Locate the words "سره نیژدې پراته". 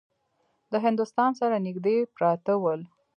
1.39-2.53